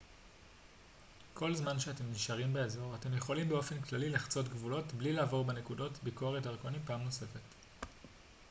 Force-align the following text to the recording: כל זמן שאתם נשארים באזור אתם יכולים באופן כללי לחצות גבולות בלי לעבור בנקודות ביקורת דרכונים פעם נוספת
כל 1.33 1.53
זמן 1.55 1.79
שאתם 1.79 2.03
נשארים 2.11 2.53
באזור 2.53 2.95
אתם 2.95 3.13
יכולים 3.17 3.49
באופן 3.49 3.81
כללי 3.81 4.09
לחצות 4.09 4.47
גבולות 4.47 4.93
בלי 4.93 5.13
לעבור 5.13 5.43
בנקודות 5.45 5.99
ביקורת 6.03 6.43
דרכונים 6.43 6.81
פעם 6.85 7.03
נוספת 7.03 7.41